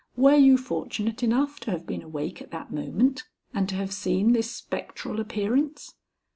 [0.15, 4.33] Were you fortunate enough to have been awake at that moment and to have seen
[4.33, 5.93] this spectral appearance?"